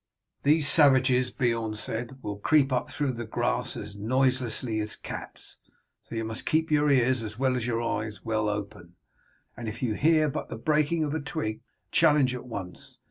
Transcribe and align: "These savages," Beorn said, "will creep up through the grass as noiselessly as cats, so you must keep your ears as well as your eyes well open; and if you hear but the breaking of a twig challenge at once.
"These 0.41 0.67
savages," 0.67 1.29
Beorn 1.29 1.75
said, 1.75 2.17
"will 2.23 2.37
creep 2.39 2.73
up 2.73 2.89
through 2.89 3.11
the 3.11 3.23
grass 3.23 3.77
as 3.77 3.95
noiselessly 3.95 4.79
as 4.79 4.95
cats, 4.95 5.57
so 6.01 6.15
you 6.15 6.23
must 6.25 6.43
keep 6.47 6.71
your 6.71 6.89
ears 6.89 7.21
as 7.21 7.37
well 7.37 7.55
as 7.55 7.67
your 7.67 7.83
eyes 7.83 8.25
well 8.25 8.49
open; 8.49 8.95
and 9.55 9.69
if 9.69 9.83
you 9.83 9.93
hear 9.93 10.27
but 10.27 10.49
the 10.49 10.57
breaking 10.57 11.03
of 11.03 11.13
a 11.13 11.19
twig 11.19 11.61
challenge 11.91 12.33
at 12.33 12.45
once. 12.47 12.97